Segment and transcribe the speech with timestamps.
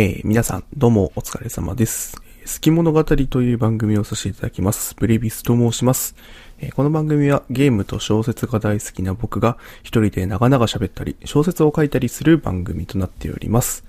[0.00, 2.22] えー、皆さん、どうもお疲れ様です。
[2.46, 4.94] 好き物語という番組をさせていただきます。
[4.94, 6.14] ブレビスと申します。
[6.60, 13.84] えーこの番組はゲームと小説が大好きな僕が一人で長々喋ったり、小説を書いたりする番組となっております。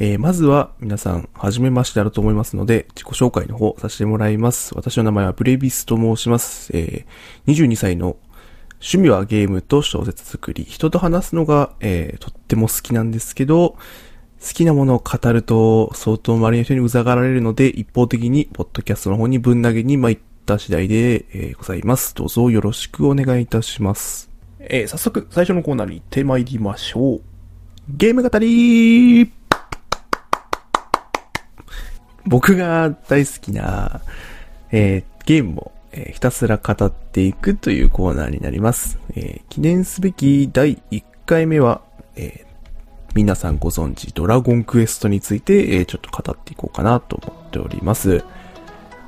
[0.00, 4.74] えーまずは皆さん、はじめましてだと思いますので、自己紹介の方させてもらいます。
[4.74, 6.76] 私の名前はブレビスと申します。
[6.76, 8.16] えー22歳の
[8.80, 10.64] 趣味はゲームと小説作り。
[10.64, 13.76] 人と話すのが、えーとっても好きなんですけど、
[14.44, 22.14] 好きなものを語ると相当周りの人にうざがられるので、一方的にポッドキャストの方にぶん投げに参った次第で、えーございます。
[22.14, 24.28] どうぞよろしくお願いいたします。
[24.60, 27.20] えー早速、最初のコーナーに行って参りましょう。
[27.88, 29.32] ゲーム語り
[32.26, 34.02] 僕が大好きな、
[34.70, 38.98] えーゲームを、えーひたすら語っていくというコーナーになります。
[39.16, 41.80] えー記念すべき第1回目は、
[42.14, 42.43] え
[43.14, 48.24] 皆さんご存知ドラゴンクエストについて、えーちょっと語っていこうかなと思っております。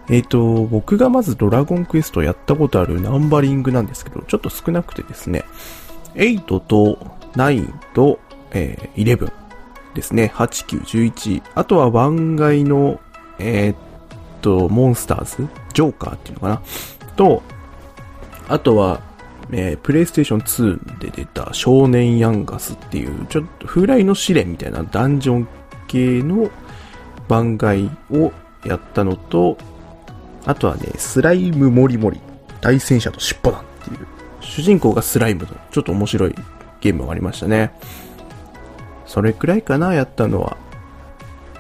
[0.09, 5.45] えっ、と、僕がまずドラゴンクエストやったことあるナンバリングなんですけど、ちょっと少なくてですね、
[6.15, 6.99] 8と
[7.33, 8.21] 9と、
[8.53, 9.33] えー11
[9.95, 13.01] ですね、8、9、11、あとは番外の、
[13.41, 13.77] えーっ
[14.41, 15.49] と、モンスターズ？
[15.75, 16.63] ジョーカーっていうのかな？
[17.17, 17.43] と、
[18.47, 19.01] あとは、
[19.53, 25.49] えープレイステーション2で出た少年ヤンガスっていう、ちょっと風来の試練みたいなダンジョン
[25.87, 26.51] 系の
[27.29, 28.33] 番外を
[28.65, 29.57] やったのと、
[30.45, 32.21] あとはね、スライムモリモリ、
[32.61, 34.07] 大戦車と尻尾だっていう、
[34.41, 36.35] 主人公がスライムの、ちょっと面白い
[36.81, 37.73] ゲームがありましたね。
[39.07, 40.57] それくらいかな、やったのは。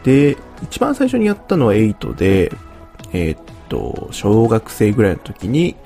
[0.04, 2.52] で、一番最初にやったのは8で、
[3.12, 5.76] えーっと、小学生ぐらいの時に、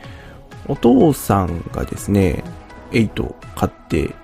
[0.70, 2.44] お父さんがですね、
[2.92, 4.14] 8を買って、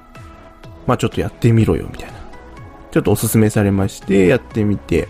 [0.86, 2.14] まあちょっとやってみろよ、みたいな。
[2.92, 5.08] ちょっとおすすめされまして、やってみて、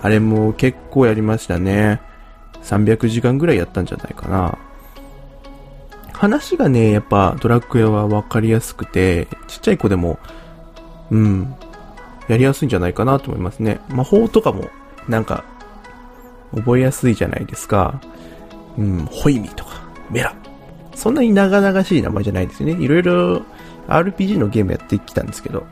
[0.00, 2.00] あれも結構やりましたね。
[2.62, 4.56] 300時間ぐらいやったんじゃないかな。
[6.12, 10.20] 話がね、やっぱドラクエはわかりやすくて、ちっちゃい子でも、
[11.10, 11.56] うん、
[12.28, 13.80] やりやすいんじゃないかなと思いますね。
[13.88, 14.70] 魔法とかも、
[15.08, 15.42] なんか、
[16.54, 18.00] 覚えやすいじゃないですか。
[18.78, 20.32] うん、ホイミとか、メラ。
[20.94, 22.82] そんなに長々しい名前じゃないですよね。
[22.82, 23.42] いろいろ
[23.88, 25.66] RPG のゲームやってきたんですけど。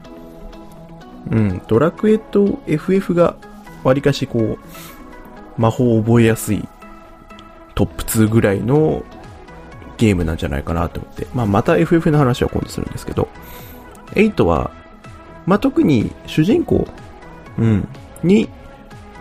[1.30, 3.36] うん、ドラクエと FF が
[3.84, 6.66] わりかしこう、魔法を覚えやすい
[7.74, 9.04] トップ2ぐらいの
[9.96, 11.26] ゲームなんじゃないかなと思って。
[11.34, 13.28] まあまた FF の話は今度するんですけど、
[14.14, 14.70] 8は、
[15.46, 16.86] まあ特に主人公、
[17.58, 17.88] うん、
[18.22, 18.48] に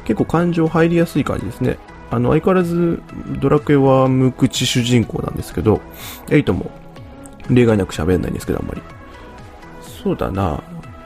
[0.06, 1.78] 結構感情入りやすい感じですね。
[2.12, 3.02] あの、相変わらず
[3.40, 5.82] ドラクエは無口主人公なんですけど、
[6.28, 6.72] 8も
[7.50, 8.82] 例外なく喋んないんですけど、あんまり。
[10.04, 10.62] そうだな、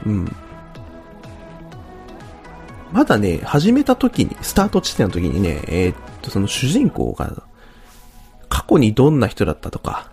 [0.06, 0.36] うん。
[2.92, 7.42] まだね、始めた時に、スタート地点の時にね、えーっと、その主人公が、
[8.48, 10.12] 過去にどんな人だったとか、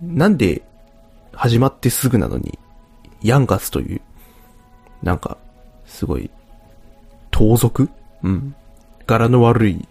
[0.00, 0.62] なんで
[1.34, 2.58] 始まってすぐなのに、
[3.22, 4.00] ヤンガスという、
[5.02, 5.36] なんか、
[5.84, 6.30] すごい、
[7.30, 7.88] 盗賊？
[8.22, 8.54] うん。
[9.06, 9.88] 柄の悪い、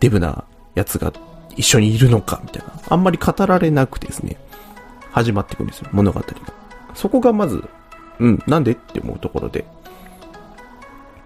[0.00, 0.44] デブな
[0.74, 1.12] やつが
[1.56, 2.72] 一緒にいるのか、みたいな。
[2.88, 4.36] あんまり語られなくてですね、
[5.10, 6.26] 始まっていくんですよ、物語が。
[6.94, 7.64] そこがまず、
[8.18, 9.64] うん、なんでって思うところで。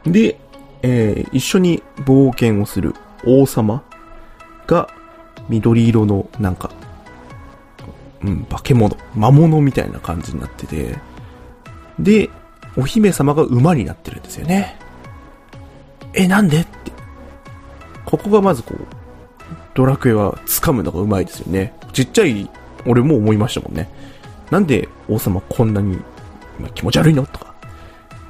[0.05, 0.39] で、
[0.83, 3.83] えー一緒に冒険をする王様
[4.67, 4.89] が
[5.49, 6.71] 緑色のなんか、
[8.23, 10.97] うん、化け物、魔物みたいな感じになってて、
[11.99, 12.31] で、
[12.77, 14.77] お姫様が馬になってるんですよね。
[16.15, 16.67] え、なんで。
[18.08, 18.86] ここがまずこう、
[19.74, 21.74] ドラクエは掴むのがうまいですよね。
[21.92, 22.48] ちっちゃい
[22.86, 23.86] 俺も思いましたもんね。
[24.50, 25.98] なんで王様こんなに
[26.74, 27.54] 気持ち悪いのとか。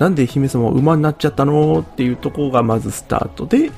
[0.01, 3.71] なんで姫様馬になっちゃったのっていうとこがまずスタートで、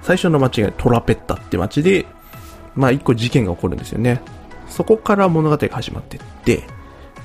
[0.00, 2.06] 最初の町がトラペッタって町で、
[2.74, 4.22] まあ一個事件が起こるんですよね。
[4.68, 6.62] そこから物語が始まってって、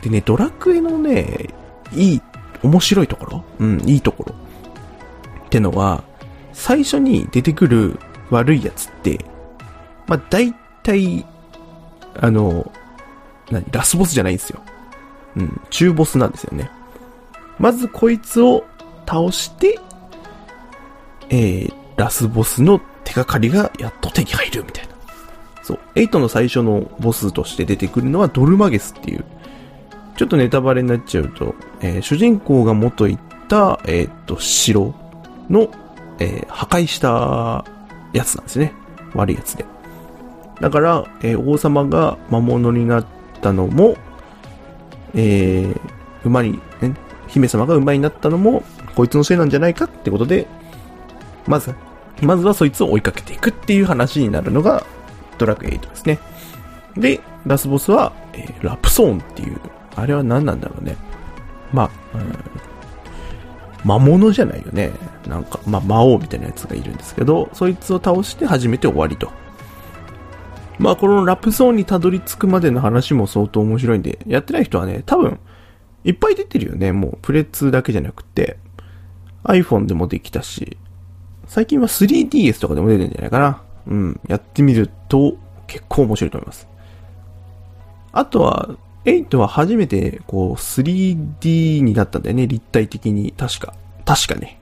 [0.02, 1.50] でね、ドラクエのね、
[1.94, 2.22] いい、
[2.62, 3.44] 面白いところ？
[3.60, 4.36] うん、いいところ。
[5.46, 6.04] ってのは、
[6.62, 7.98] 最初に出てくる
[8.30, 9.26] 悪いやつって、
[10.06, 10.54] まあ大
[10.84, 11.26] 体、
[12.20, 12.72] あの、
[13.50, 14.62] 何、ラスボスじゃないんですよ。
[15.38, 16.70] うん、中ボスなんですよね。
[17.58, 18.64] まずこいつを
[19.08, 19.80] 倒して、
[21.30, 24.94] えー、ラスボスの手がかりがやっと手に入るみたいな。
[25.64, 25.80] そう。
[25.96, 29.26] 8の最初のボスとして出てくるのはドルマゲスっていう、
[30.16, 34.94] ちょっとネタバレになっちゃうと、えー主人公が元行った、えーっと、城
[35.50, 35.72] の、
[36.22, 37.66] えー破壊した
[38.14, 38.74] やつなんですね。
[39.14, 39.66] 悪いやつで。
[40.60, 43.06] だから、えー王様が魔物になっ
[43.42, 43.96] たのも、
[45.16, 45.80] えー
[46.24, 46.94] 馬に、ね、
[47.28, 48.64] 姫様が馬になったのも、
[48.96, 50.48] こいつのせいなんじゃないかってことで、
[51.48, 51.74] まず、
[52.22, 54.86] まずはそいつを追いかけていくっていう話になるのが、
[55.40, 56.20] ドラクエ8ですね。
[56.96, 59.60] で、ラスボスは、えー、ラプソーンっていう、
[59.96, 60.96] あれは何なんだろうね。
[61.74, 62.71] まあ、うん
[63.84, 64.92] 魔物じゃないよね。
[65.28, 69.32] なんか、まあ、魔王みたいなやつがいるんですけど、そいつを倒して初めて終わりと。
[70.80, 75.40] まあ、このラプソーンにたどり着くまでの話も相当面白いんで、やってない人はね、多分、
[76.04, 76.92] いっぱい出てるよね。
[76.92, 78.58] もう、プレ2だけじゃなくて、
[79.44, 80.78] iPhone でもできたし、
[81.48, 83.62] 最近は 3DS とかでも出てるんじゃないかな。
[83.88, 85.38] うん、やってみると
[85.68, 86.68] 結構面白いと思います。
[88.12, 88.70] あとは、
[89.06, 93.34] 8は初めて、こう、3D になったんだよね、立体的に。
[93.36, 93.74] 確か。
[94.06, 94.60] 確かね。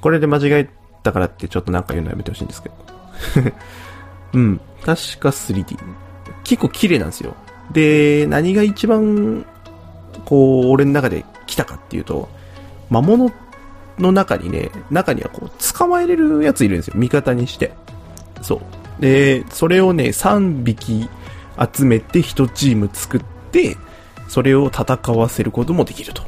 [0.00, 0.70] これで間違え
[1.02, 2.74] たからってちょっとなんか言うのやめてほしいんですけど。
[4.32, 4.60] うん。
[4.82, 5.76] 確か 3D。
[6.44, 7.34] 結構綺麗なんですよ。
[7.72, 9.44] で、何が一番、
[10.24, 12.28] こう、俺の中で来たかっていうと、
[12.88, 13.30] 魔物
[13.98, 16.94] の中にね、中にはこう、捕まえれるやついるんですよ。
[16.96, 17.72] 味方にして。
[18.40, 19.02] そう。
[19.02, 21.08] で、それをね、3匹
[21.58, 23.20] 集めて1チーム作っ
[23.50, 23.76] て、
[24.28, 26.22] それを戦わせることもできると。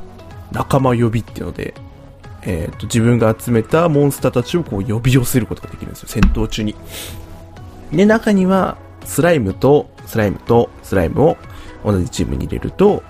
[0.51, 1.75] 仲間呼びっていうので、
[2.43, 6.75] えっ、ー、と、自分が集めたモンスターたちをこう呼び寄せることができるんですよ、戦闘中に。
[7.93, 11.37] で、中には、スライムと、スライムと、スライムを
[11.85, 13.03] 同じチームに入れると、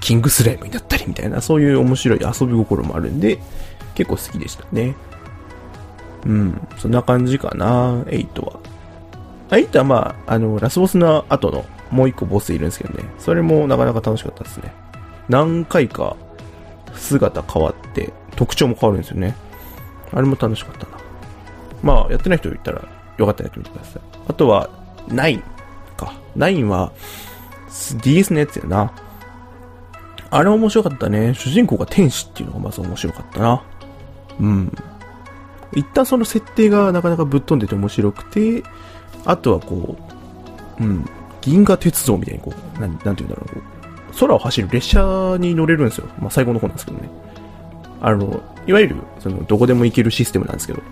[0.00, 3.38] キングスライムになったりみたいな、そういう面白い遊び心もあるんで、
[3.94, 4.94] 結構好きでしたね。
[6.26, 8.59] うん、そんな感じかな、8は。
[9.50, 13.04] 8はまあ、あの、ラスボスの後のもう一個ボスいるんですけどね。
[13.18, 14.72] それもなかなか楽しかったですね。
[15.28, 16.16] 何回か
[16.94, 19.36] 姿変わって、特徴も変わるんですよね。
[20.12, 20.98] あれも楽しかったな。
[21.82, 22.82] まあ、やってない人いたら、
[23.18, 24.02] よかったらやってみてください。
[24.28, 24.70] あとは、
[25.08, 25.42] 9
[25.96, 26.14] か。
[26.36, 26.92] 9は、
[28.02, 28.92] DS のやつやな。
[30.30, 31.34] あれ面白かったね。
[31.34, 33.62] 主人公が天使っていうのがまず面白かったな。
[34.38, 34.72] うん。
[35.74, 38.62] 一旦その設定がなかなかぶっ飛んでて面白くて、
[39.24, 39.96] あとはこ
[40.80, 41.04] う、うん、
[41.40, 46.08] 銀河鉄道みたいにこう、なん、なんて言うんだろう、こう空を走る列車に乗れるんですよ。
[46.18, 47.08] まあ、最後の方なんですけどね。
[48.00, 50.82] あの、いわゆる、その、どこでも行けるシステムなんですけど、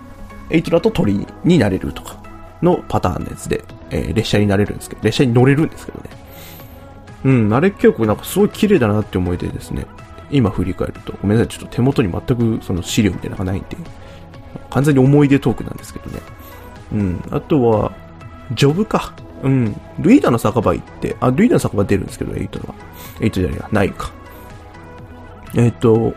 [0.51, 2.17] 8だと鳥になれるとか
[2.63, 6.11] のパターンのやつで、えー、列車になれるんですけど、列車に乗れるんですけどね。
[7.25, 9.87] うん、あれ結構なんかすごい綺麗だなって思いでですね、
[10.31, 13.77] 今振り返ると、ごめんなさい、ちょっと手元に全くその資料みたいなのがないんで、
[14.71, 16.21] 完全に思い出トークなんですけどね。
[16.93, 17.93] うん、あとは、
[18.53, 19.12] ジョブか。
[19.43, 19.81] うん。
[19.99, 22.75] ルイーダの酒場行って、あ、ルイーダの酒場出るんですけど、8は。
[23.21, 24.11] 8じゃないや、ないか。
[25.55, 26.15] えっ、ー、と、好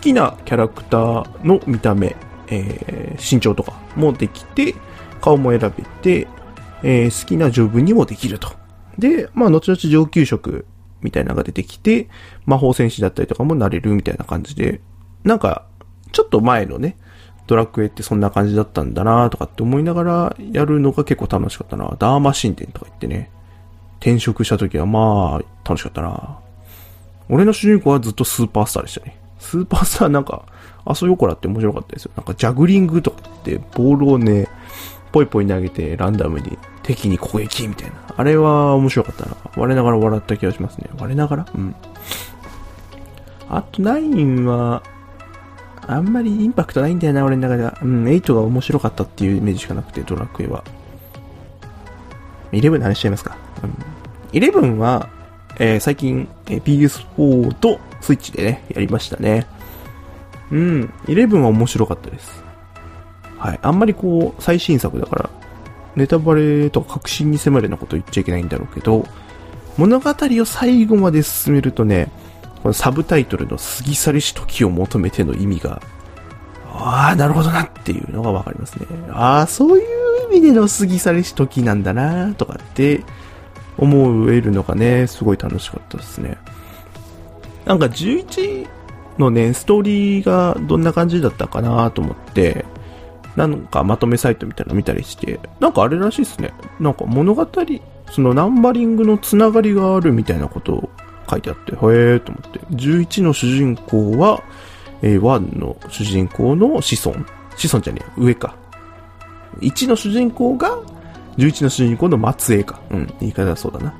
[0.00, 2.16] きなキャラクターの見た目、
[2.48, 4.74] えー、身長とかもできて、
[5.20, 5.70] 顔も選べ
[6.02, 6.28] て、
[6.82, 8.52] えー、好きなジョブにもできると。
[8.98, 10.66] で、まあ、後々上級職
[11.00, 12.08] みたいなのが出てきて、
[12.46, 14.80] 魔法戦士だったりとかもなれるみたいな感じで、
[15.22, 15.66] なんか、
[16.12, 16.96] ちょっと前のね、
[17.46, 21.94] ドラクエってそんな感じだったんだなとかって思いながらやるのが結構楽しかったな。
[21.98, 23.30] ダーマ神殿とか言ってね、
[24.00, 26.38] 転職した時はまあ、楽しかったな。
[27.28, 29.18] 俺の主人公はずっとスーパースターでしたね。
[29.38, 30.44] スーパースターなんか、
[30.86, 32.12] 遊びこらって面白かったですよ。
[32.16, 34.48] なんかジャグリングとかってボールをね、
[35.12, 37.96] ポイポイ投げてランダムに敵に攻撃みたいな。
[38.16, 39.36] あれは面白かったな。
[39.56, 40.90] 我ながら笑った気がしますね。
[40.98, 41.46] 我ながら？
[41.54, 41.74] うん。
[43.48, 44.82] あと9は、
[45.88, 47.78] あんまりインパクトないんだよな、俺の中では。
[47.82, 50.64] うん、8が面白かったっていうイメージしかなくて、ドラクエは。
[52.52, 53.36] 11の話しちゃいますか。
[53.62, 53.74] うん。
[54.32, 55.08] 11は、
[55.58, 59.46] えー、最近、えー、PS4 とスイッチでね、やりましたね。
[60.50, 62.44] うん、11は面白かったです。
[63.38, 63.58] はい。
[63.62, 65.30] あんまりこう、最新作だから、
[65.96, 69.06] ネタバレとか確信に迫るようなこと言っちゃいけないんだろうけど、
[69.76, 72.08] 物語を最後まで進めるとね、
[72.64, 75.82] このサブタイトルの過ぎ去りし時を求めての意味が、
[76.72, 78.86] ああ、なるほどなっていうのがわかりますね。
[79.10, 83.04] ああ、そういう意味での過ぎ去りし時なんだなとかって
[83.76, 86.38] 思えるのがね、すごい楽しかったですね。
[87.66, 88.66] なんか11
[89.18, 92.64] のね、ストーリーがどんな感じだったかなと思って、
[93.36, 96.54] なんかまとめサイトみたいなの見たりして、なんかあれらしいですね。
[96.80, 97.46] なんか物語、
[98.10, 100.90] そのナンバリングのつながりがあるみたいなことを
[101.34, 102.58] 書いてあって、へえーと思って。
[102.70, 104.42] 11の主人公は、
[105.02, 107.24] えー、1の主人公の子孫。
[107.56, 108.56] 子孫じゃねえ、上か。
[109.60, 110.78] 1の主人公が、
[111.36, 112.80] 11の主人公の末裔か。
[112.90, 113.94] うん、言い方はそうだな。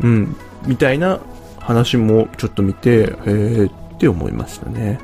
[0.00, 0.36] うん、
[0.66, 1.18] みたいな
[1.58, 4.98] 話もちょっと見て、へえって思いましたね。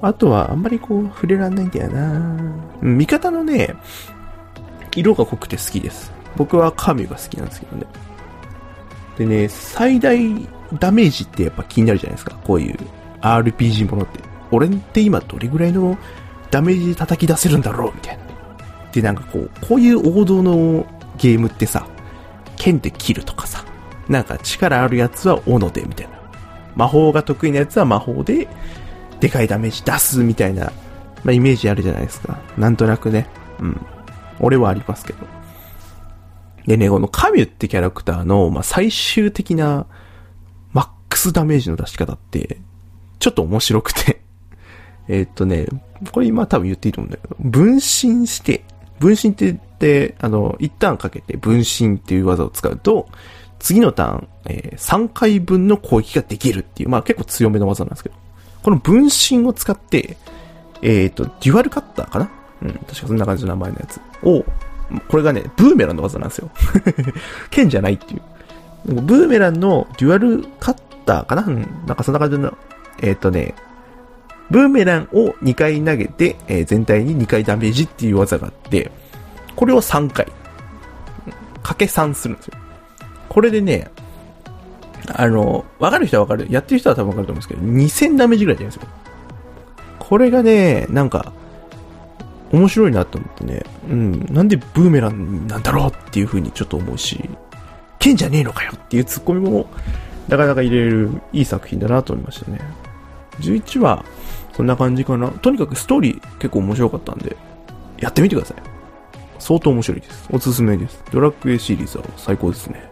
[0.00, 2.36] あとは、あんまりこう、触れらんないんだよな
[2.82, 3.74] 味方のね、
[4.94, 6.12] 色が濃くて好きです。
[6.36, 7.86] 僕は神が好きなんですけどね。
[9.16, 10.18] でね、最大
[10.78, 12.36] ダメージってやっぱ気になるじゃないですか。
[12.44, 12.76] こういう
[13.20, 14.20] RPG ものって。
[14.50, 15.96] 俺って今どれぐらいの
[16.50, 18.24] ダメージ叩き出せるんだろうみたいな。
[18.92, 21.86] で、なんかこう、こういう王道のゲームってさ、
[22.56, 23.64] 剣で切るとかさ、
[24.08, 26.14] なんか力あるやつは斧でみたいな。
[26.76, 28.48] 魔法が得意なやつは魔法で、
[29.20, 30.72] でかいダメージ出すみたいな、
[31.24, 32.38] まあ、イメージあるじゃないですか。
[32.58, 33.26] なんとなくね。
[33.60, 33.86] うん。
[34.40, 35.26] 俺はありますけど。
[36.66, 39.86] でね、このカミュってキャラクターの、まあ、最終的な、
[40.72, 42.58] マックスダメージの出し方って、
[43.18, 44.22] ちょっと面白くて。
[45.08, 45.66] えっとね、
[46.12, 48.64] これ今多分言っていいと思うんだけど、分身して、
[48.98, 53.08] 分身って言って、あの、一旦かけて分身っていう技を使うと、
[53.58, 58.14] 次のターン、えー、3回分の攻撃ができるっていう、まあ結構強めの技なんですけど、
[58.62, 60.16] この分身を使って、
[60.80, 62.30] えっ、ー、と、デュアルカッターかな？
[62.62, 64.44] うん、確かそんな感じの名前のやつを、
[65.08, 66.50] これがね、ブーメランの技なんですよ。
[67.50, 68.22] 剣じゃないっていう。
[68.86, 72.56] ブーメランのデュアルカッターかな、なんかそんな感じの、
[73.00, 73.54] えっ、ー、とね、
[74.50, 78.90] ブーメランを2回投げて、えー、全体に2回ダメージっていう技があって、
[79.56, 80.26] これを3回、
[81.62, 82.54] かけ3するんですよ。
[83.28, 83.90] これでね、
[85.08, 86.46] あの、わかる人はわかる。
[86.50, 88.90] やってる人は多分わかると思うんですけど、2000ダメージぐらいじゃないですよ。
[89.98, 91.32] これがね、なんか、
[92.54, 97.28] 面白いなと思ってね、うん、なんでブーメランなんだろうっていう風にちょっと思うし、
[97.98, 99.66] 剣じゃねえのかよっていうツッコミも、
[100.28, 102.60] なかなか入れるいい作品だなと思いましたね。
[103.40, 104.04] 11話、
[104.54, 105.28] そんな感じかな。
[105.28, 107.36] とにかくストーリー結構面白かったんで、
[107.98, 108.56] やってみてください。
[109.38, 110.28] 相当面白いです。
[110.30, 111.02] おすすめです。
[111.10, 112.88] ドラクエシリーズは最高ですね。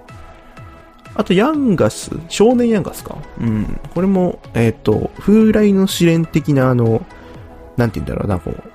[1.14, 3.18] あと、ヤンガス、少年ヤンガスか。
[3.40, 3.80] うん。
[3.94, 7.04] これも、えっ、ー、と、風来の試練的な、あの、
[7.76, 8.71] なんて言うんだろうな、こう、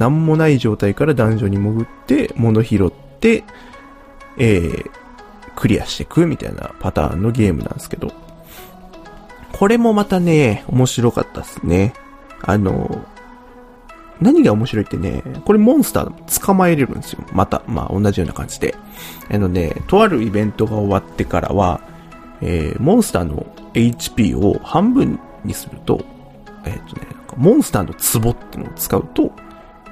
[0.00, 3.44] なんもない状態から男女に潜って、物拾って、
[4.38, 4.90] えー、
[5.54, 8.10] クリアしていくみたいなパターンのゲームなんですけど、
[9.52, 11.92] これもまたね、面白かったっすね。
[12.40, 13.04] あの、
[14.22, 17.22] 何が面白いってね、これモンスター捕まえれるんですよ。
[17.32, 18.74] また、まあ同じような感じで。
[19.30, 21.82] あのね、とあるイベントが終わってからは、
[22.40, 26.02] えー、モンスターの HP を半分にすると、
[26.64, 29.30] えっ、ー、とね、モンスターの壺ってのを使うと、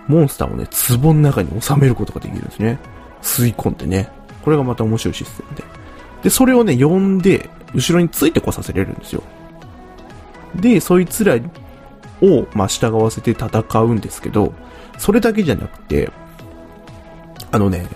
[0.09, 0.67] モンスターをね、
[1.01, 2.79] 壺の中に収めることができるんですね。
[3.23, 4.11] 吸い込んでね。
[4.43, 5.65] これがまた面白いシステムで。
[6.25, 9.23] で、それをね、呼んで、後ろについてこさせれるんですよ。
[10.55, 14.53] で、そいつらを、まあ、従わせて戦うんですけど、
[14.97, 16.11] それだけじゃなくて、
[17.53, 17.87] あのね、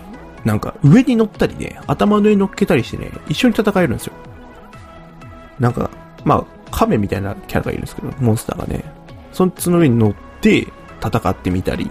[0.45, 4.13] なんか上に乗ったりね、頭の上に乗っけたりしてね、一緒に戦えるんですよ。
[5.59, 5.89] なんか、
[6.23, 8.83] まあ、亀みたいなキャラがいるんですけど、モンスターがね、
[9.31, 10.67] そいつの上に乗って
[11.01, 11.89] 戦ってみたり、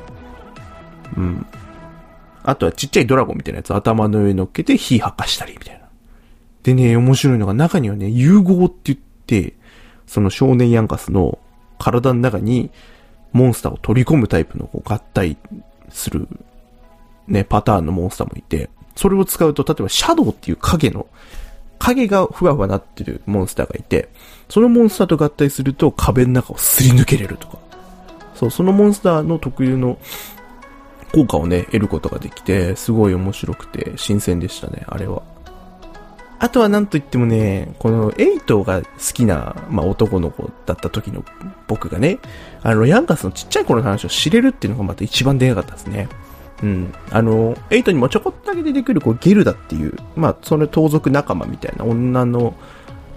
[1.16, 1.46] うん。
[2.42, 5.88] あとはちっちゃいドラゴンみたいなやつ頭の上に乗っけて火吐かしたりみたいな。
[6.62, 9.54] でね、面白いのが中にはね、融合って言って、
[10.06, 11.38] その少年ヤンカスの
[11.78, 12.70] 体の中に
[13.32, 15.36] モンスターを取り込むタイプのこう合体
[15.88, 16.28] する
[17.28, 21.06] ね、パターンのモンスターもいて、それを使うと、例えばシャドウっていう影の、
[21.78, 24.08] 影がふわふわなってるモンスターがいて、
[24.48, 27.58] そのモンスターと合体すると壁の中をすり抜けれるとか。
[28.34, 29.98] そう、そのモンスターの特有の
[31.12, 35.22] 効果をね、得ることができて、すごい面白くて新鮮でしたね、あれは。
[36.38, 41.24] あとはなんといってもね、このエイトが好きな、まあ、男の子だった時の
[41.68, 42.18] 僕がね、
[42.62, 46.08] あの、ヤンガスのちっちゃい頃の話を知れるっていうのがまた一番でかかったですね。
[46.62, 46.92] うん。
[47.10, 52.54] あの、エイトにもちょこっとだけ出てくる、こう、ゲルダっていう、まあ、その盗賊仲間みたいな女の、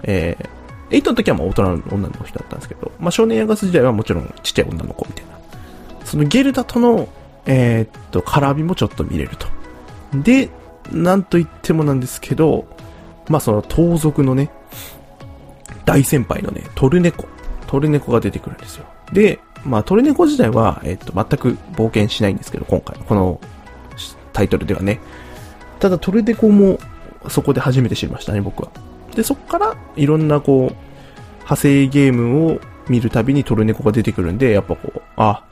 [0.04, 5.36] えー、エイトの時はまあ大人の女の人だったんですけど、まあ、少年ヤンガス時代はもちろんちっちゃい女の子みたいな。
[6.04, 7.08] そのゲルダとの、
[7.46, 9.46] えー、っと、絡みもちょっと見れると。
[10.14, 10.50] で、
[10.92, 12.66] なんと言ってもなんですけど、
[13.28, 14.50] まあその盗賊のね、
[15.84, 17.26] 大先輩のね、トルネコ。
[17.66, 18.86] トルネコが出てくるんですよ。
[19.12, 23.40] で、まあトルネコ自体は、えっと、全く冒険しないんですけど、今回、この
[24.32, 25.00] タイトルではね。
[25.78, 26.78] ただトルネコも
[27.28, 28.70] そこで初めて知りましたね、僕は。
[29.14, 30.76] で、そこからいろんなこう、
[31.38, 35.44] 派生ゲームを見るたびにトルネコが出てくるんで、やっぱこう、あ、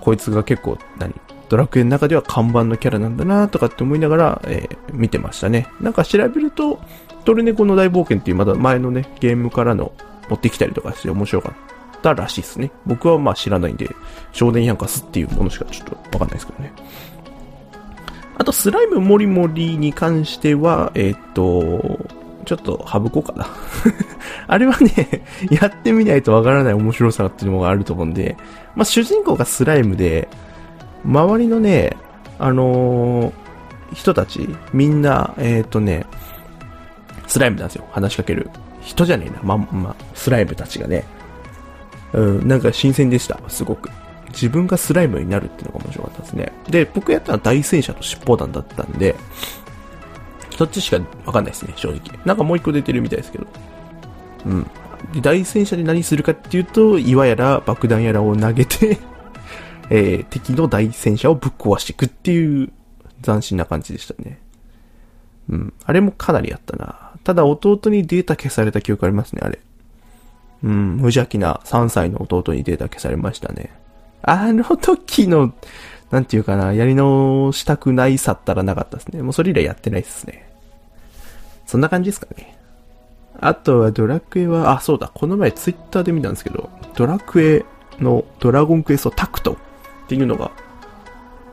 [0.00, 1.14] こいつが結構、何
[1.48, 5.66] ドラクエの中では看板のキャラなんだなとかって思いながら、えー、見てましたね。
[5.80, 6.80] なんか調べると、
[7.24, 9.92] トルネコの大冒険っていうまだ前のね、ゲームからの
[10.28, 12.70] 持ってきたりとかして面白かったらしいですね。
[12.86, 13.90] 僕はまあ知らないんで、
[14.32, 16.72] 少年ヤンカスっていうものしかちょっとわかんないですけどね。
[18.38, 22.09] あと、スライムモリモリに関しては、えー、っと、
[22.50, 23.46] ちょっと省こうかな
[24.48, 28.36] あれはね、 やってみないとわからない面白さっていうのがあると思うんで、
[28.74, 30.28] まあ主人公がスライムで、
[31.04, 31.96] 周りのね、
[32.40, 33.32] あのー、
[33.94, 36.06] 人たち、みんな、えっ、ー、とね、
[37.28, 37.84] スライムなんですよ。
[37.92, 38.50] 話しかける。
[38.80, 39.38] 人じゃねえな。
[39.44, 41.04] ま、ま、スライムたちがね。
[42.12, 43.38] うん、なんか新鮮でした。
[43.46, 43.90] すごく。
[44.32, 46.52] 自分がスライムになるっていうのが面白かったですね。
[46.68, 49.14] で、僕やったのは大戦車と尻尾弾だったんで、
[50.60, 52.20] そっちしかわかんないですね、正直。
[52.26, 53.46] なんかもう一個出てるみたいですけど。
[54.44, 54.70] うん。
[55.14, 58.98] で、大戦車で何するかっていうと、岩やら爆弾やらを投げて
[59.88, 62.70] えー、敵の大戦車をぶっ壊していくっていう
[63.22, 64.38] 斬新な感じでしたね。
[65.48, 65.72] うん。
[65.82, 67.12] あれもかなりやったな。
[67.24, 69.60] ただ弟にデータ消された記憶ありますね、あれ。
[70.62, 73.70] うん、無邪気な3歳の弟にデータ消されましたね。
[74.20, 75.54] あの時の、
[76.10, 79.22] なんていうかな、やり直したくないさったらなかったですね。
[79.22, 80.49] もうそれ以来やってないですね。
[81.70, 82.58] そんな感じですかね。
[83.40, 87.64] あとはドラクエは、あ、そうだ、この前ツイッターで見たんですけど、ドラクエ
[88.00, 89.56] のドラゴンクエストタクトっ
[90.08, 90.50] ていうのが、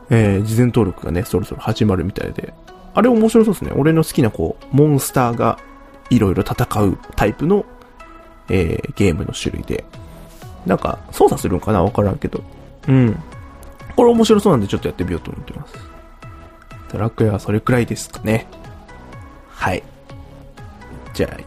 [0.10, 2.54] えー、事前登録がね、そろそろ始まるみたいで、
[2.96, 3.72] あれ面白そうですね。
[3.76, 5.60] 俺の好きなこう、モンスターが
[6.10, 7.64] いろいろ戦うタイプの、
[8.50, 9.86] えー、ゲームの種類で、
[10.66, 11.84] なんか操作するんかな？
[11.84, 12.44] わからんけど、
[12.88, 13.22] うん。
[13.96, 15.74] これ面白そうなんでちょっとやってみようと思ってます。
[16.92, 18.48] ドラクエはそれくらいですかね。
[19.50, 19.84] はい。
[21.18, 21.38] じゃあ、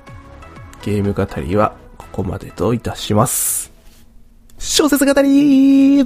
[0.83, 3.71] ゲーム語りはここまでといたします。
[4.59, 6.00] 小説語り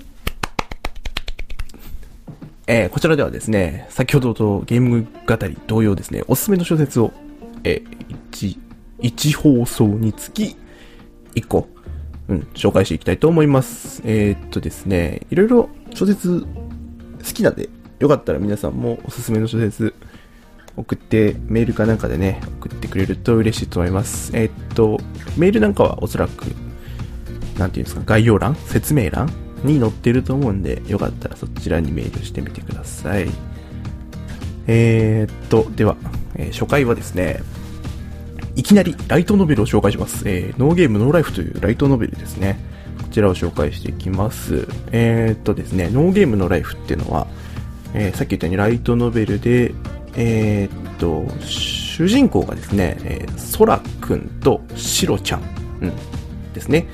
[2.67, 7.15] えー、こちらではですね、先ほどとゲーム語り同様ですね、おすすめの小説を、
[7.65, 8.59] えー、1、
[9.01, 10.59] 1放送につき
[11.35, 11.67] 1個、
[12.29, 14.03] うん、紹介していきたいと思います。
[14.05, 16.47] えー、っとですね、いろいろ小説好
[17.33, 19.95] きなんで、よかったら皆さんもおすすめの小説
[20.77, 24.33] 送って、メールかなんかでね、送ってくれると嬉しいと思います。
[24.35, 24.99] えー、っと、
[25.37, 26.47] メールなんかはおそらく、
[27.59, 29.31] なんていうんですか、概要欄説明欄
[29.63, 33.29] に載ってると思うんで、よかったらそちらにメールしてみてください。
[34.67, 35.97] えー、っと、では、
[36.35, 37.41] えー、初回はですね、
[38.57, 40.29] いきなりライトノベルを紹介します。
[40.29, 42.59] えー、ノーゲームノーライフというライトノベルですね。
[43.03, 44.67] こちらを紹介していきます。
[44.93, 47.27] えー、っとですね、ノーゲームノーライフっていうのは、
[47.95, 49.75] えー、さっき言ったようにライトノベルで、
[50.17, 55.43] えー、っと、主人公がですね、えー、ソラくんとシロちゃん、
[55.81, 55.93] うん、
[56.53, 56.87] ですね。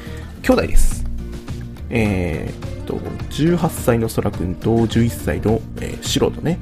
[0.42, 1.04] 兄弟です。
[1.90, 2.94] えー、っと、
[3.30, 6.58] 18歳のソラくんと11歳の、えー、シロのね、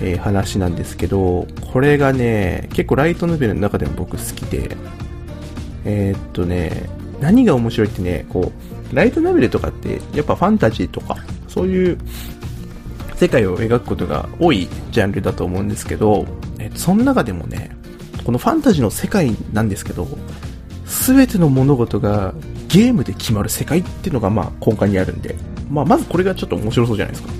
[0.00, 4.76] えー、話なんですけど、これがね、結構ライトノベルの中でも僕好きで、
[5.84, 6.88] えー、っとね、
[7.20, 8.52] 何が面白いってね、こ
[8.92, 11.16] う、ライトノベルとかって、やっぱファンタジーとか、
[11.48, 11.98] そういう
[13.16, 16.26] 世界を描くことが多いジャンルだと思うんですけど、
[16.58, 17.70] えっと、その中でもね、
[18.24, 20.06] このファンタジーの世界なんですけど、
[20.84, 22.34] すべての物事が
[22.68, 25.34] ゲームで決まる世界っていうのがまあ根幹にあるんで、
[25.70, 27.32] まあまずこれがちょっと面白そうじゃないですか。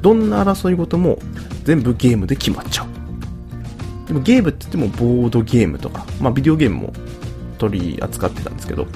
[0.00, 1.18] どんな争い事も
[1.64, 2.88] 全部ゲームで決まっちゃう。
[4.06, 6.92] でもゲームって言ってもボードゲームとか、まあビデオゲームも
[7.58, 8.86] 取り扱ってたんですけど、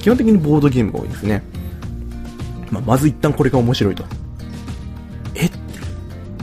[0.00, 1.42] 基本的にボードゲームが多いですね。
[2.70, 4.04] まあ、まず一旦これが面白いと。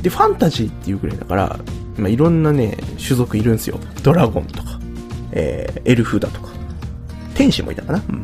[0.07, 1.59] で、ファンタジーっていうぐらいだから、
[1.97, 3.77] まあ、いろんなね、種族いるんですよ。
[4.03, 4.79] ドラゴンとか、
[5.33, 6.47] えー、エルフだとか、
[7.35, 8.01] 天使もいたかな？
[8.07, 8.23] うん。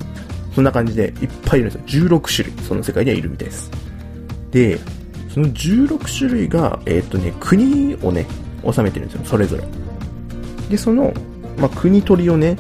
[0.56, 2.08] そんな感じでいっぱいいるんですよ。
[2.08, 3.70] 16種類、その世界にはいるみたいです。
[4.52, 4.80] で、
[5.28, 8.26] その16種類が、えー、っとね、国をね、
[8.64, 9.64] 治めてるんですよ、それぞれ。
[10.70, 11.14] で、その、
[11.58, 12.58] まあ、国取りをね、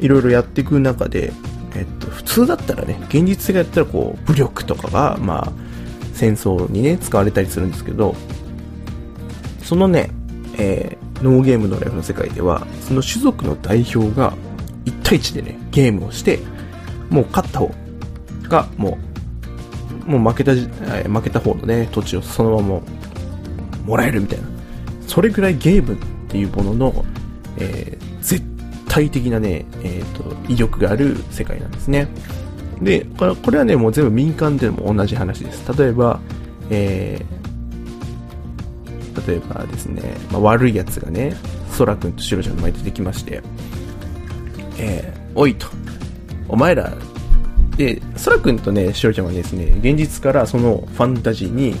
[0.00, 1.32] いろいろやっていく中で、
[1.74, 5.61] えっと、普通だったらね、現実世界だったらこう、武力とかが、まあ、
[6.22, 8.14] 戦争にね、使われたりするんですけど、
[9.64, 10.08] そのね、
[10.56, 14.32] えー、ノーゲームのライフの世界では、その種族の代表が
[14.84, 16.38] 1対1でね、ゲームをして、
[17.10, 17.74] もう勝った方
[18.42, 18.98] が、も
[20.06, 22.80] う、もう負けた、負けた方のね、土地をそのまま
[23.84, 24.46] もらえるみたいな。
[25.08, 25.96] それぐらいゲームっ
[26.28, 27.04] ていうものの、
[27.58, 28.44] えー、絶
[28.86, 32.06] 対的なね、えっ、ー、と、威力がある世界なんですね。
[32.82, 35.76] で、これはね、もう全部民間でも同じ話です。
[35.76, 36.20] 例えば、
[36.70, 41.34] えー、例えばですね、まあ、悪い奴がね、
[41.70, 43.42] ソラ君とシロちゃんの前に出てきまして、
[44.78, 45.66] えー、おいと、
[46.48, 46.92] お前ら、
[47.76, 51.74] で、ソラ君とね、シロちゃんはですね、現実からそのファンタジーに、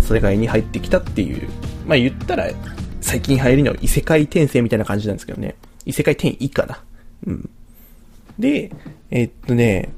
[0.00, 1.48] 世界に入ってきたっていう、
[1.86, 2.50] まあ言ったら、
[3.00, 5.56] 最近流行りの異世界転生みたいな感じなんですけどね。
[5.86, 6.82] 異世界転移かな。
[7.26, 7.50] うん。
[8.38, 8.70] で、
[9.10, 9.90] えー、っとね、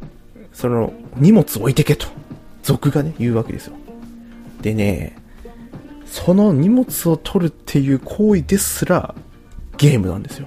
[0.56, 2.06] その、荷物置いてけと、
[2.62, 3.74] 族がね、言うわけですよ。
[4.62, 5.14] でね、
[6.06, 9.14] その荷物を取るっていう行為ですら、
[9.76, 10.46] ゲームなんですよ。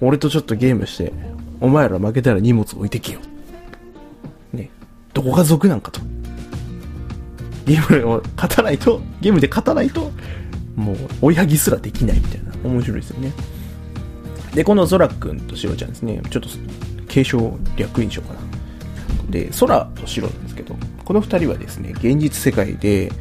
[0.00, 1.12] 俺とちょっとゲームして、
[1.60, 3.18] お前ら負けたら荷物置いてけよ。
[4.52, 4.70] ね。
[5.12, 6.00] どこが族なんかと。
[7.66, 10.12] ゲームを勝たないと、ゲームで勝たないと、
[10.76, 12.52] もう追いはぎすらできないみたいな。
[12.62, 13.32] 面白いですよね。
[14.54, 16.48] で、このゾラ君とシロちゃんですね、ちょっと
[17.08, 18.47] 継承略印象かな。
[19.28, 23.12] で、空とシロなんですけど、この二人はですね、現実世界で、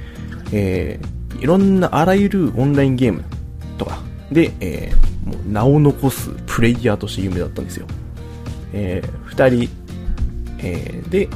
[0.52, 3.24] えー、いろんなあらゆるオンラインゲーム
[3.78, 4.00] とか
[4.32, 7.88] で、えー、もう名を残すプレイヤーとして有名だったんですよ。
[8.74, 9.70] えー、二人、
[10.60, 11.28] えー、で、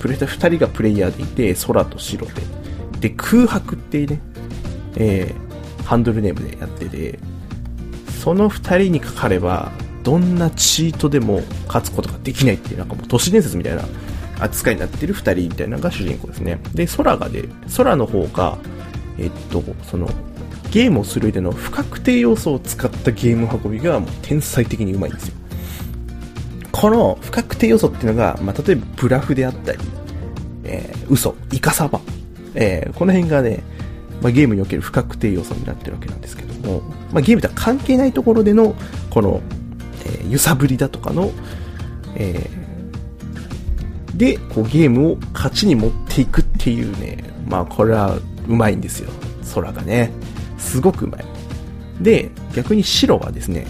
[0.00, 2.32] プレイヤー二人がプレイヤーでいて、空と白で。
[3.00, 4.20] で、空白っていうね、
[4.96, 7.18] えー、ハンドルネームでやってて、
[8.22, 9.70] その二人にかかれば、
[10.02, 13.82] どんなチートでも勝つことができないっていう、なんかもう都市伝説みたいな
[14.40, 16.58] 扱いになってる二人みたいなのが主人公ですね。
[16.74, 18.58] で、空がで、空の方が、
[19.18, 20.08] えっと、その、
[20.70, 25.34] ゲームをする上での不確定要素を使ったゲーム運びがもう天才的にうまいんですよ。
[26.72, 29.78] この不確定要素っていうのが、まあ、例えばブラフであったり、
[30.64, 32.00] えー、嘘、イカサバ、
[32.54, 33.62] えー、この辺がね、
[34.20, 38.74] まあ、ゲームにおける不確定要素になってるわけなんですけども、まあ、ゲームとは関係ないところでの、
[39.08, 39.40] この、
[40.04, 41.30] えー、揺さぶりだとかの、
[42.16, 42.65] えー、
[44.16, 49.10] で、こうゲームを勝ちに持っていくっていうね、まあこれはうまいんですよ。
[49.54, 50.10] 空がね。
[50.58, 51.24] すごくうまい。
[52.00, 53.66] で、逆に白はですね、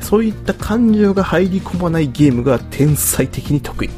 [0.00, 3.90] そういった感情が入り込まないゲームが天才的に得意。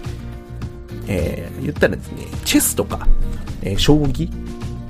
[1.07, 3.07] えー、言ったらですね、チェスとか、
[3.62, 4.31] えー、将棋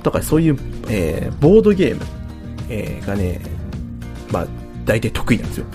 [0.01, 0.57] とかそういう、
[0.89, 2.01] えー、ボードゲーム、
[2.69, 3.41] え、がね、
[4.31, 4.47] まあ、
[4.85, 5.65] 大体得意なんですよ。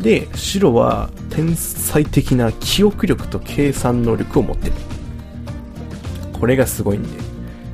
[0.00, 4.72] で、白は天才的な記憶力と計算能力を持ってる。
[6.32, 7.08] これがすごいんで。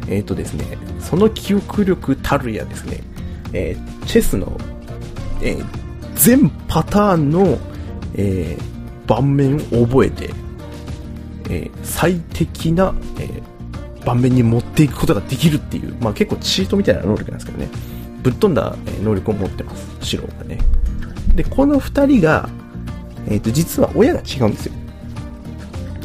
[0.08, 3.00] えっ、ー、とですね、その記憶力たるやですね、
[3.52, 4.58] えー、チェスの、
[5.40, 5.66] えー、
[6.14, 7.58] 全パターンの、
[8.14, 8.56] え、
[9.06, 10.30] 盤面を覚えて、
[11.48, 13.42] え、最適な、え、
[14.04, 17.68] 盤面に持っていくことができるっていう、まあ結構チートみたいな能力なんですけどね。
[18.22, 19.86] ぶっ飛んだ能力を持ってます。
[20.00, 20.58] 白がね。
[21.36, 22.48] で、この二人が、
[23.28, 24.72] えっ、ー、と、実は親が違うんですよ。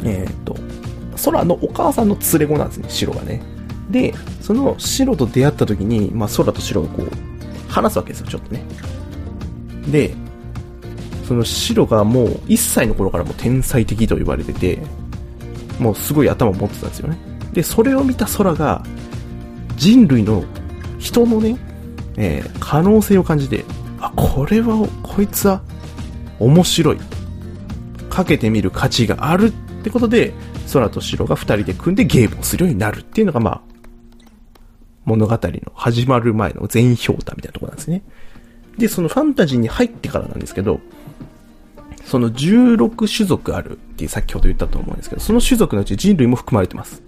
[0.04, 0.56] えっ、ー、と、
[1.24, 3.42] 空のお母さんの連れ子なんですね、白がね。
[3.90, 8.64] で、その白と出会った時に、まあ空と白がこう、話すわけですよ、ちょっとね。
[9.90, 10.14] で、
[11.26, 14.78] その白がもう1歳の頃からもう天才的と言われてて、
[15.78, 17.16] もうすごい頭を持ってたんですよね。
[17.52, 18.82] で、それを見た空が、
[19.76, 20.44] 人類の、
[20.98, 21.56] 人のね、
[22.16, 23.64] えー、可能性を感じて、
[24.22, 25.62] これは、こいつは、
[26.38, 26.98] 面白い。
[28.08, 29.50] かけてみる価値があるっ
[29.82, 30.32] てことで、
[30.72, 33.60] 空と白が二人で組んでゲームをするようになるっていうのが、まあ、
[35.04, 38.02] 物語の始まる前の全評価みたいなところなんですね。
[38.78, 40.80] で、そのファンタジーに入ってからなんですけど、
[42.04, 47.02] その16種族あるって先ほど言ったと思うんですけど、その種族のうち人類も含まれてます。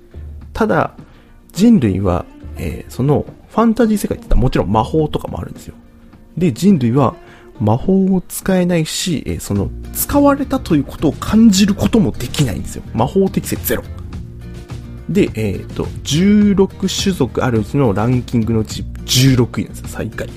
[0.52, 0.96] ただ、
[1.52, 5.74] 人類は、えー、そのファンタジー世界って言ったらもちろん魔法とかもあるんですよ。
[6.36, 7.14] で、人類は
[7.60, 12.82] 魔法を使えないし、え、その使われたということを感じることもできないんですよ。
[12.92, 13.82] 魔法適性ゼロ。
[15.08, 20.30] で、えっ、ー、と、16種族あるうちのランキングのうち16位なんですよ、最下位。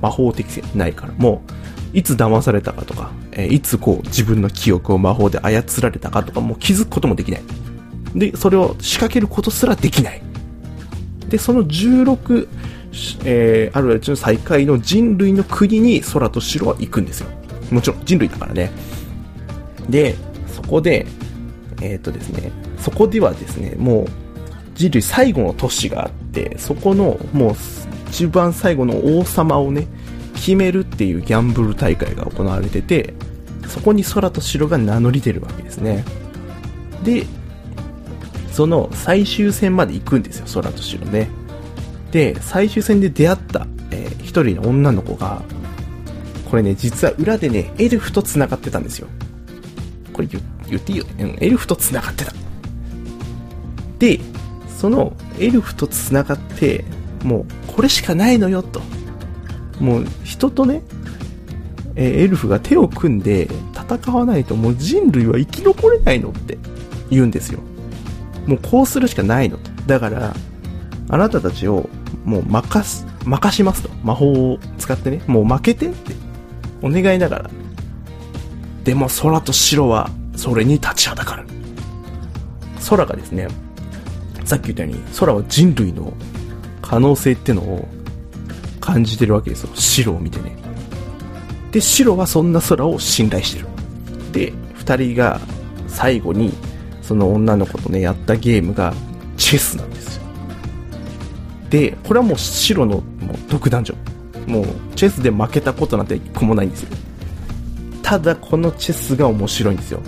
[0.00, 1.42] 魔法適性ないから、も
[1.94, 7.42] う、いつ騙されたかとか、え、いつこう自分の記憶を魔法で操られたかとか、もう気づくこともできない。
[8.14, 10.22] で、それを仕掛けることすらできない。
[11.28, 12.48] で、その16、
[13.24, 17.28] えー、あるうちの最下位の人類の国に空と城は行くんですよ。
[17.70, 18.70] もちろん人類だからね。
[19.88, 21.06] で、そこで、
[21.80, 24.06] えっ、ー、とですね、そこではですね、もう
[24.74, 27.54] 人類最後の都市があって、そこのもう
[28.08, 29.86] 一番最後の王様をね、
[30.34, 33.14] 決めるっていうギャンブル大会が行われてて、
[33.68, 36.04] そこに空と城が名乗り出るわけですね。
[37.02, 37.26] で、
[38.50, 41.30] その最終戦まで行くんですよ、空と城ね。
[42.12, 45.42] で、最終戦で出会った、えー、一人の女の子が、
[46.48, 49.08] これね、実は裏でね、エルフと繋がってたんですよ。
[50.12, 51.06] これ言っていいよ。
[51.18, 52.32] うん、エルフと繋がってた。
[53.98, 54.20] で、
[54.78, 56.84] そのエルフと繋がって、
[57.24, 58.82] もうこれしかないのよと。
[59.80, 60.82] もう人とね、
[61.96, 66.58] え、エルフが手を組んで戦わないともう人類は生き残れないのって
[67.10, 67.60] 言うんですよ。
[68.46, 69.70] もうこうするしかないのと。
[69.86, 70.34] だから、
[71.08, 71.88] あなたたちを
[72.24, 73.90] もう任す、任しますと。
[74.02, 76.14] 魔法を使ってね、もう負けてって
[76.82, 77.50] お願いながら。
[78.84, 81.46] でも空と白はそれに立ちはだかる。
[82.88, 83.48] 空がですね、
[84.44, 86.12] さっき言ったように空は人類の
[86.80, 87.88] 可能性ってのを
[88.80, 89.70] 感じてるわけですよ。
[89.74, 90.56] 白を見てね。
[91.70, 93.66] で、白はそんな空を信頼してる。
[94.32, 95.40] で、二人が
[95.88, 96.52] 最後に
[97.00, 98.92] その女の子とね、やったゲームが
[99.36, 99.91] チェスなん
[101.72, 101.96] で。
[102.04, 103.94] これはもう白のもう独壇場。
[104.46, 106.90] もうチェスで負けたことなんて一個もないんですよ。
[108.02, 110.00] ただこのチェスが面白いんですよ。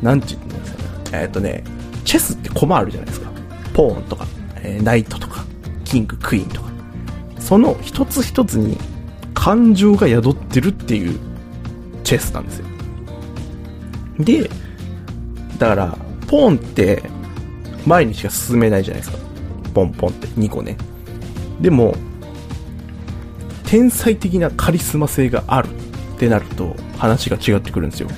[0.00, 1.22] なんて言うんですかね。
[1.24, 1.64] えっ、とね、
[2.04, 3.30] チェスって駒あるじゃないですか。
[3.74, 4.26] ポーンとか、
[4.62, 5.44] えーナイトとか、
[5.84, 6.70] キング、クイーンとか。
[7.40, 8.78] その一つ一つに
[9.34, 11.18] 感情が宿ってるっていう
[12.04, 12.66] チェスなんですよ。
[14.20, 14.48] で、
[15.58, 17.02] だから、ポーンって
[17.86, 19.18] 前にしか進めないじゃないですか。
[19.74, 20.76] ポンポンって2個ね。
[21.62, 21.94] でも、
[23.64, 28.08] 天才的なカリスマ性があるってなると話が違ってくるんですよ。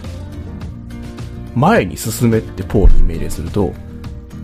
[1.54, 3.72] 前に進めってポールに命令すると、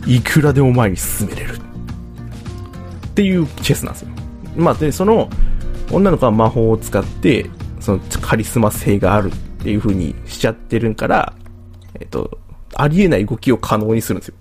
[0.07, 1.55] いくらでも前に進めれる。
[1.55, 4.09] っていうチェスなんですよ。
[4.57, 5.29] まあ、で、その、
[5.91, 11.35] 女の子は魔法を使って、そのカリスマ性があるっていう風にしちゃってるから、
[11.99, 12.39] えっと、
[12.77, 14.35] ありえない動きを可能にするんですよ。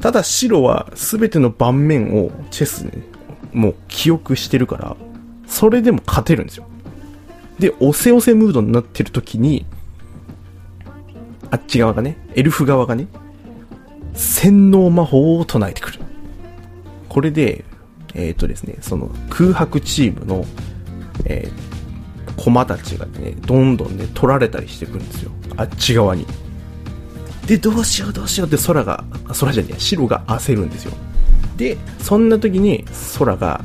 [0.00, 2.90] ただ白は全ての盤面をチェスね、
[3.54, 4.96] もう記憶してるから、
[5.46, 6.66] それでも勝てるんですよ。
[7.58, 9.64] で、押せ押せムードになってる時に、
[11.50, 13.06] あっち側がね、エルフ側がね、
[14.14, 16.00] 洗脳魔法を唱えてくる。
[17.08, 17.64] これで、
[18.14, 20.44] えっ、とですね、その空白チームの、
[21.24, 21.74] えー
[22.36, 25.30] 駒たちがね、どんどんね、取られたりしてくるんですよ。
[25.56, 26.26] あっち側に。
[27.46, 29.04] で、どうしようどうしようって空が、
[29.38, 30.92] 空じゃねえ、白が焦るんですよ。
[31.56, 32.84] で、そんな時に
[33.18, 33.64] 空が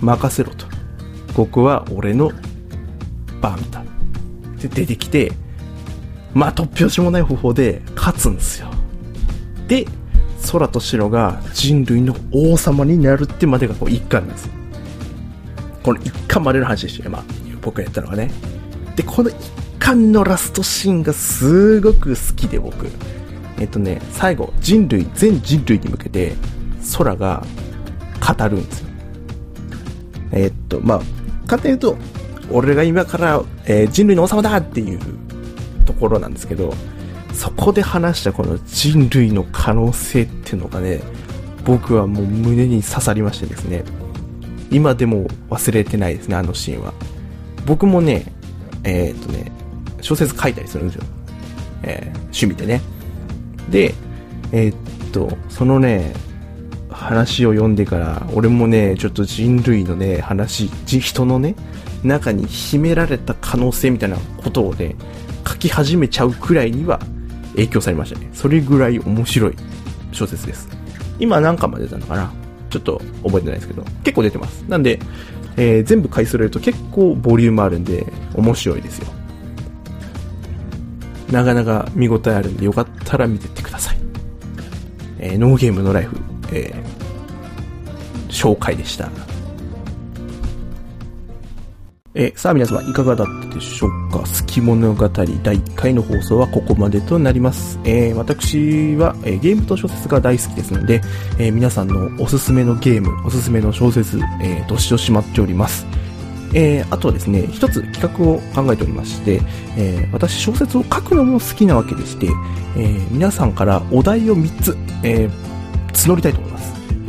[0.00, 0.66] 任せろと。
[1.34, 2.32] ここは俺の
[3.40, 3.82] 番だ。
[4.60, 5.32] で、出てきて、
[6.34, 8.68] まあ、突拍子もない方法で勝つんですよ。
[9.66, 9.86] で、
[10.50, 14.50] 空と白が人類の王様になるってまでがこう一巻なんです。
[15.82, 17.24] この一巻までの話でしたよ、まあ、
[17.62, 18.30] 僕がやったのがね。
[18.96, 19.36] で、この一
[19.78, 22.86] 巻のラストシーンがすごく好きで僕。
[23.58, 26.34] えっとね、最後、人類、全人類に向けて、
[26.96, 27.44] 空が
[28.20, 28.88] 語るんですよ。
[30.32, 30.98] えっと、まあ、
[31.46, 31.96] 簡単に言うと、
[32.50, 35.00] 俺が今から、えー人類の王様だっていう
[35.84, 36.72] ところなんですけど、
[37.32, 41.00] そこで話したこの人類の可能性っていうのがね、
[41.64, 43.84] 僕はもう胸に刺さりましてですね、
[44.70, 46.92] 今でも忘れてないですね、あのシーンは。
[47.66, 48.32] 僕もね、
[48.84, 49.50] えーっとね、
[50.00, 51.04] 小説書いたりするんですよ。
[51.82, 52.80] えー趣味でね。
[53.70, 53.94] で、
[54.52, 56.12] えーっと、そのね、
[57.10, 61.56] 話を読んでから、俺もね、ちょっと人類のね、話、人のね、
[62.04, 64.94] 中に秘められた可能性みたいなことをね、
[65.44, 67.00] 書き始めちゃうくらいには
[67.56, 68.30] 影響されましたね。
[68.32, 69.56] それぐらい面白い
[70.12, 70.68] 小説です。
[71.18, 72.32] 今何巻まで出たのかな
[72.70, 74.62] ちょっと覚えてないですけど、結構出てます。
[74.68, 75.00] なんで、
[75.56, 79.08] えー全部回数れると結構ボリュームあるんで、面白いですよ。
[81.32, 83.98] なかなか見応えあるんで、よかったら見てってください。
[85.18, 86.16] えーノーゲームのライフ、
[86.52, 86.89] えー
[88.40, 89.10] 紹介でした。
[92.12, 94.18] えさあ皆様いかがだったでしょうか？
[94.18, 97.78] 好き物語第1回の放送はここまでとなります。
[97.84, 101.00] えー私は、えーゲームと小説が大好きですので、
[101.38, 105.86] えー皆さんのおすすめのゲーム、おすすめの小説、えーどしどし待っております。
[106.52, 109.40] えあとはですね、一つ企画を考えておりまして、
[109.76, 112.26] え私小説を書くのも好きなわけでして、
[112.76, 115.30] え皆さんからお題を3つ、えー
[115.92, 116.49] 募りたいと思います。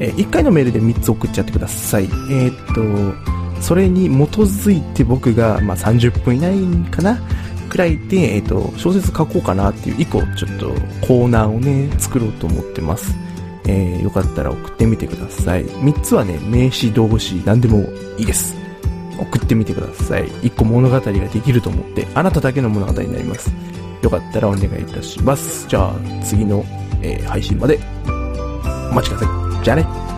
[0.01, 2.05] え1回のメールで3つ送っちゃってください。
[2.05, 7.21] えーっと、それに基づいて僕が、まあ、30分以内かな
[7.69, 10.69] くらいで、えーっと、小説書こうかなっていう1個ちょっと
[11.05, 13.15] コーナーをね、作ろうと思ってます。
[13.67, 15.65] えーよかったら送ってみてください。
[15.65, 17.83] 3つはね、名詞、動詞、何でも
[18.17, 18.55] いいです。
[19.19, 20.27] 送ってみてください。
[20.27, 23.51] 1個物語ができると思って、あなただけの物語になります。
[24.01, 25.67] よかったらお願いいたします。
[25.67, 26.65] じゃあ、次の、
[27.03, 27.79] えー配信まで
[28.89, 29.50] お待ちください。
[29.61, 30.10] じゃあね。